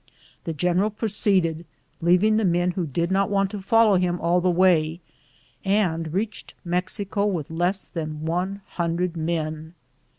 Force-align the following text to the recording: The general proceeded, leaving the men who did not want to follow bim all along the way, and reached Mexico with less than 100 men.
The 0.45 0.53
general 0.53 0.89
proceeded, 0.89 1.63
leaving 2.01 2.37
the 2.37 2.43
men 2.43 2.71
who 2.71 2.87
did 2.87 3.11
not 3.11 3.29
want 3.29 3.51
to 3.51 3.61
follow 3.61 3.99
bim 3.99 4.19
all 4.19 4.37
along 4.37 4.41
the 4.41 4.49
way, 4.59 4.99
and 5.63 6.11
reached 6.11 6.55
Mexico 6.65 7.27
with 7.27 7.51
less 7.51 7.87
than 7.87 8.25
100 8.25 9.15
men. 9.15 9.75